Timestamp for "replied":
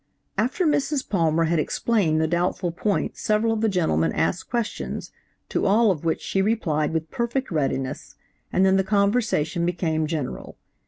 6.41-6.91